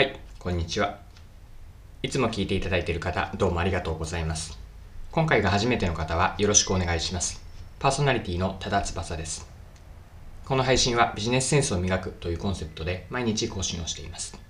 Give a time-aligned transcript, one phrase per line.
[0.00, 0.96] はい、こんにちは。
[2.02, 4.58] いつも聞いていただいている方、どうもありがとうございます。
[5.12, 7.44] 今回が初めての方はよろしくお願いします。
[7.78, 9.46] パーソナリティの多田翼です。
[10.46, 14.40] この配信はビジネスセンスを磨くというコンセプトで毎日更新をしています。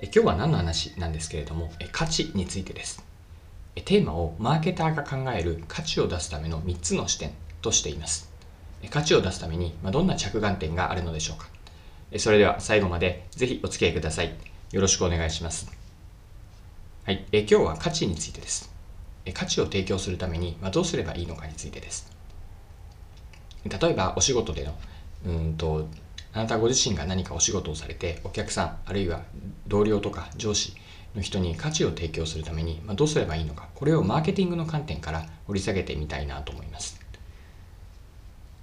[0.00, 3.04] え今日は何の話なんですけれども、え価値についてです。
[3.84, 8.32] テーマをマーケターが考える価値を出すための3つの視点としています。
[8.88, 11.50] 価値を出すためにどんな着眼点があるのでしょうか。
[12.18, 14.53] それでは最後までぜひお付き合いください。
[14.74, 15.70] よろしくお願いします。
[17.04, 18.74] はい、え今日は価値についてです。
[19.24, 22.10] え価値を提供するために、まあ、どうすればいいのかについてです。
[23.64, 24.74] 例えばお仕事での
[25.26, 25.86] うんと
[26.32, 29.22] あなたご自身が何かお仕事をされてお客さんあるいは
[29.68, 30.74] 同僚とか上司
[31.14, 37.00] の人に価値を提供するために、まあ、どうすればいいのかこれをマーケティングの観点から掘り下げてみたいなと思います。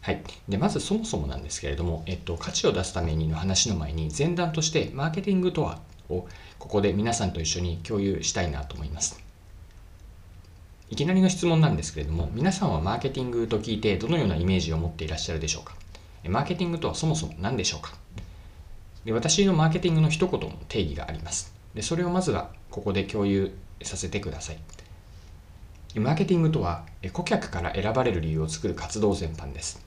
[0.00, 6.26] はい、でまずそもそもなんですけれども、えっと、価値を出すためにの話の前に前段としてマーケティングとはを
[6.58, 9.20] ここで皆さんと一緒に共有したいなと思います。
[10.90, 15.74] いきなりの質問なんですけれども皆さんはマーケティングと聞いてどのようなイメージを持っていらっしゃるでしょうか？
[16.28, 17.94] マーケティングとはそもそも何でしょうか？
[19.04, 21.52] で私のマーケティングの一言の定義があります。
[21.74, 24.58] でそれをまずはここで共有させてください。
[26.00, 29.86] マーケティングとは顧客から選ばれる理由を作る活動全般です。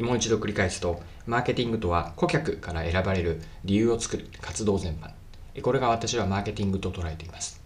[0.00, 5.10] もう一度繰り返すとマーケティングとは顧客から選ばれる理由を作る活動全般。
[5.60, 7.60] これが私はマーケティングと捉えています。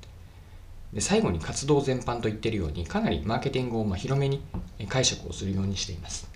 [0.92, 4.42] で最後に活動全般と言っているようにかなりマーケティングをま広めに
[4.88, 6.30] 解釈をするようにしています。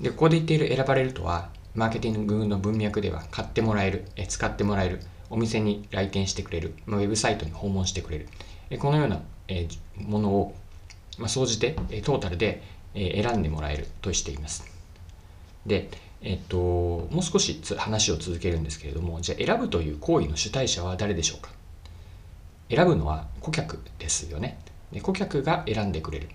[0.00, 8.28] でここで言っている選ばれるとはマーケティングの文脈では買ってもらえる使ってもらえるお店に来店してくれるウェブサイトに訪問してくれる。
[8.78, 9.20] このような
[9.96, 10.54] ものを
[11.26, 11.72] 総じて
[12.04, 12.62] トータルで
[12.94, 14.64] 選んでもらえるとしています
[15.66, 15.88] で
[16.24, 21.50] えっと、もう少し話を続けるんですけれどもじゃあ選ぶという行為の主体者は誰でしょうか？
[22.70, 24.56] 選ぶのは顧客ですよね。
[24.92, 26.28] で顧客が選んでくれる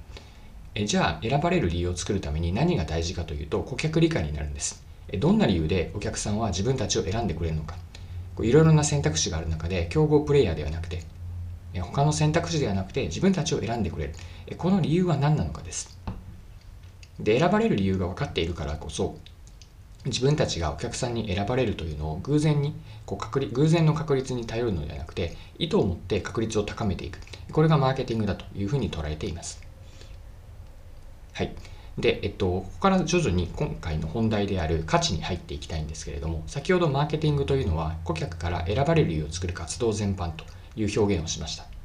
[0.75, 0.85] え。
[0.85, 4.83] じゃあ選ばれる理由を作るために何が大事かというと顧客理解になるんです。
[5.19, 7.77] どんな理由でお客さんは自分たちを選んでくれるのか。
[8.41, 11.01] いろいろな選択肢がある中で競合プレイヤーではなくて
[11.79, 14.15] 他の選択肢ではなくて自分たちを選んでくれる。
[14.57, 15.96] この理由は何なのかです。
[17.19, 19.17] で選ばれる理由が分かっているからこそ
[20.05, 27.19] 自分たちがお客さんに選ばれるというのを偶然にこう確率偶然の確率に頼るのではなくて意図を持って確率を高めていく。
[27.51, 29.61] これがマーケティングだというふうに捉えています。
[31.33, 31.53] はい。
[31.97, 40.45] で、えっと、ここから徐々に今回の本題である価値に入っていきたいんですけれども先ほどマーケティングというのは顧客から選ばれる理由を作る活動全般と
[40.75, 41.76] いう表現をしました。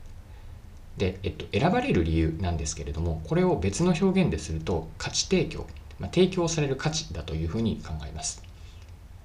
[0.96, 5.66] で、えっと、選ばれる理由なんですけれどもこれを別の表現ですると価値提供
[6.02, 8.42] まあ、提供される価値だというふうに考えます。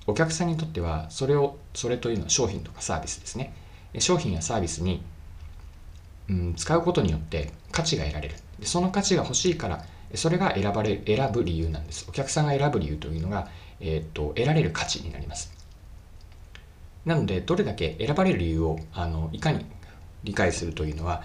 [0.05, 3.51] お客さんにとってはそれをそれというのは商品とかサービスですね。
[3.97, 5.01] 商品やサービスに、
[6.29, 8.35] うん、使うことによって価値が得られる。
[8.59, 12.05] でその価値が欲しいからそれが選ばれ選ぶ理由なんです。
[12.07, 13.49] お客さんが選ぶ理由というのが、
[13.79, 15.51] え、っと得られる価値になります。
[17.05, 19.65] なのでどれだけ選ばれる理由をあのいかに
[20.23, 21.23] 理解するというのは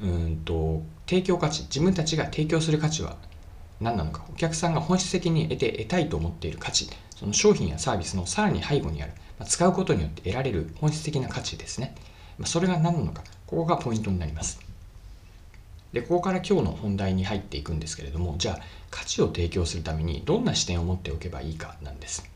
[0.00, 3.16] うんと提供価値自分たちが提供する価値は
[3.80, 11.94] 何なのかお客さんが本質的に得て得たいと思っている価値その商品やサービスのさらに背後にある、まあ使うことによって得られる本質的な価値ですね、
[12.38, 14.60] まあそれが何なのかここがポイントになります。
[15.92, 18.58] でここから今日の本題に入っていくんですけれどもじゃあ
[18.90, 22.30] 価値を提供するためにどんな視点を持っておけばいいかなんです。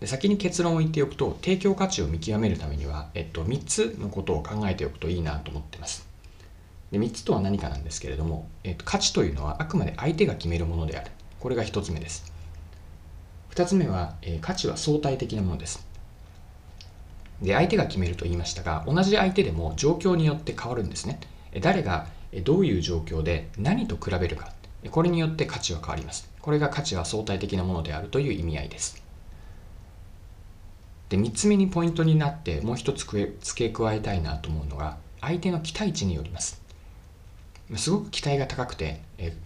[0.00, 6.07] で先に結論を言っておくと提供価値を見極めるためには、えっと、3つのことを考えておくといいなと思ってます。
[6.90, 11.10] で3つとは何かなんですけれども、えーと、価値というのはあくまで相手が決めるものである。
[11.40, 12.32] これが1つ目です。
[13.50, 15.86] 2つ目は、えー、価値は相対的なものです。
[17.42, 21.20] で相手が決めると言いましたが同じ相手でも状況によって変わるんですね。
[21.60, 22.06] 誰が
[22.44, 24.52] どういう状況で何と比べるか。
[24.90, 26.30] これによって価値は変わります。
[26.40, 29.02] これが価値は相対的なものであるという意味合いです。
[31.08, 36.67] で3つ目にポイントになってもう一つ付け加えたいなと思うのが相手の期待値によります。
[37.76, 39.36] すごく期待が高くて、え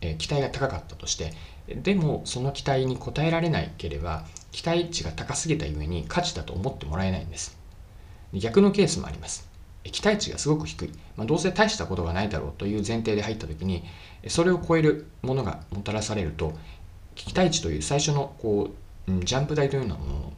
[0.00, 1.32] え期待が高かったとして
[1.68, 7.56] でもその期待に応えられないければ期待値が高すぎたゆえに価値だと思ってもらえないんです。
[8.34, 9.48] 逆のケースもあります。
[9.84, 13.82] 期待値がすごく低い、まあ、どうせ大したことがないだろうという前提で入った時に
[14.28, 16.52] それを超えるものがもたらされると
[17.16, 18.70] 期待値という最初のこ
[19.08, 20.32] うジャンプ台というようなもの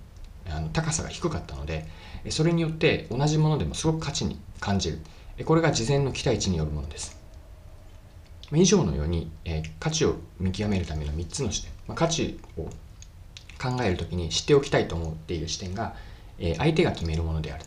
[0.50, 1.86] あの高さが低かったので
[2.30, 4.98] それによって同じものでもすごく価値に感じる。
[5.42, 7.18] これが事前の期待値によるものです。
[8.52, 12.62] 以上のように、え価値を見極めるための3つの視点、まあ価値を
[13.60, 15.96] 考えるときに知っておきたいと思っていう視点が、
[16.38, 17.64] え相手が決めるものである。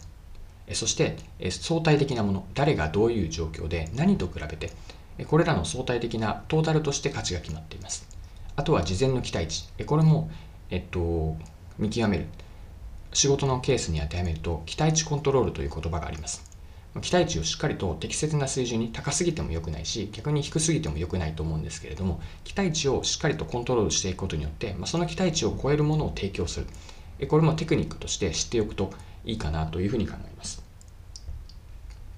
[0.67, 4.71] えそして、え相対的なもの、誰がどういう状況で何と比べて、
[5.17, 8.07] えこれらの相対的なトータルとして価値が決まっています。
[8.55, 9.67] あとは事前の期待値。
[9.77, 10.31] えこれも、
[10.69, 11.35] えっと、
[11.77, 12.27] 見極める。
[13.13, 16.46] 仕事のケースに当てはめると、期待値コントロールという言葉があります。
[17.01, 26.67] 期待値をしっかりと適切な水準に高すぎても良くないし逆に低すぎても良くないと思うんですけれども期待値をしっかりとコントロールしていくことによって、まあ、その期待値を超えるものを提供する。
[27.27, 28.91] これもテクニックとして知っておくと
[29.25, 30.63] いいかなというふうに考えます。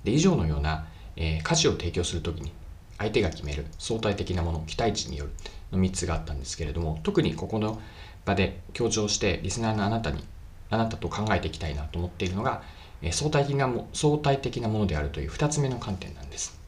[0.04, 2.51] で以上のような、えー、価値を提供するときに
[2.98, 5.31] 相手が決める相対的なもの期待値による
[5.71, 7.81] の3つがあったんですけれども特にここの
[8.25, 10.24] 場で強調してリスナーのあなたに
[10.69, 12.62] あなたと考えていきたいなと思っているのが
[13.11, 16.59] 相対的なも相対的なものであるという2つ目の観点なんです。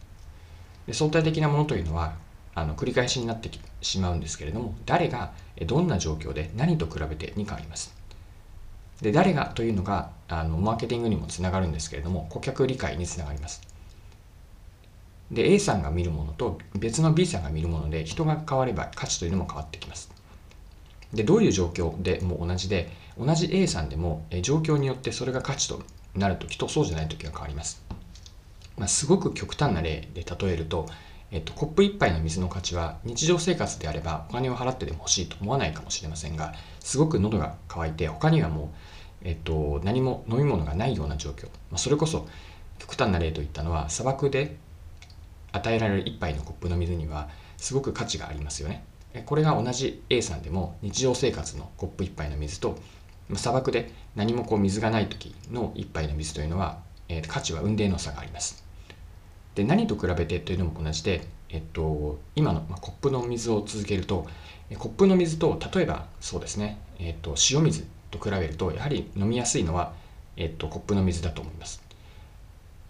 [0.88, 2.16] で相対的なものというのは
[2.56, 3.50] あの繰り返しになって
[3.82, 5.32] しまうんですけれども誰が
[5.66, 7.94] どんな状況で何と比べてに変わります。
[9.02, 13.62] で誰がというのがあのマーケティングにもつながるんですけれども顧客理解につながります。
[15.32, 20.12] で A さんが見るものと別の B さんが見るもので人が変われば価値というのも変わってきます。
[21.14, 25.82] でどういう状況でも同じで同じ A さんでも状況によってそれが価値と
[26.16, 27.84] なるときとそうじゃないときが変わります。
[28.78, 30.88] まあ、すごく極端な例で例えると、
[31.30, 42.28] えっと、コップ1杯の水の価値は日常生活であればお金を払ってでも欲しいと思わないかもしれませんがすごく喉が渇いて他にはもう、えっと、何も飲み物がないような状況、まあ、それこそ
[42.80, 44.58] 極端な例といったのは砂漠で
[45.52, 48.84] 与えられる1杯のコップの水にはすごく価値がありますよね。
[49.26, 52.78] これが同じ A さんでも日常生活のコップ1杯の水と
[53.38, 56.80] 砂漠で何もこう水がない時の一杯の水というのは、
[57.10, 58.64] えー、価値は雲泥の差があります。
[59.56, 64.28] で何と比べてというのも同じで、えっと、今の、まあ、コップの水を続けると
[64.78, 69.94] コップの水と例えばそうですね、えっと、塩水と比べるとやはり飲みやすいのは、
[70.38, 71.82] えっと、コップの水だと思います。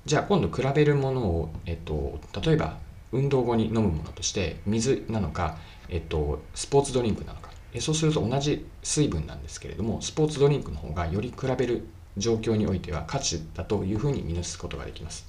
[0.06, 2.78] じゃあ今度比べるものを、えっと、例えば
[3.12, 5.58] 運動後に飲むものとして水なのか、
[5.90, 11.88] えっと、スポーツドリンクなのかそうすると同じ水分なんですけれどもスポーツドリンクの方がより比べる
[12.18, 15.26] 状況においては価値だというふうに見なすことができます。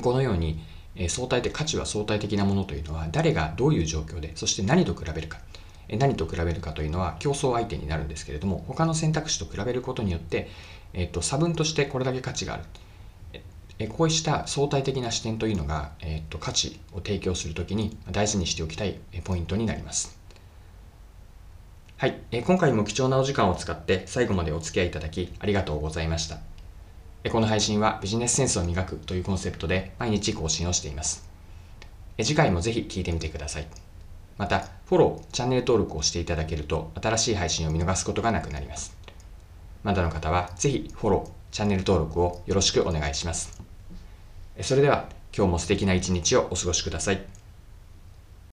[0.00, 0.62] このように
[1.08, 5.38] 相対的価値は相対的なものというのは誰がどういう状況でそして何と比べるか。
[5.88, 10.48] 何と比べるかというのは競争相手になるんですけれども他の選択肢と比べることによって、
[10.94, 12.64] えっと、差分としてこれだけ価値がある。
[13.90, 20.18] こうした相対的な視点というのが、えっと、価値を提供するときに大事にしておきたいポイントになります。
[21.98, 26.36] はい、え今回も貴重なお時間を使って最後までお付き合いいただきありがとうございました。
[27.30, 31.26] この配信はビジネスセンスを磨くというコンセプトで毎日更新をしています。
[32.18, 33.66] 次回もぜひ聴いてみてください。
[34.36, 38.94] また、フォロー、チャンネル登録をしていただけると新しい配信を見逃すことがなくなります。
[39.82, 43.58] まだの方はぜひフォロー、チャンネル登録をよろしくお願いします。
[44.60, 47.35] それでは今日も素敵な一日をお過ごしください。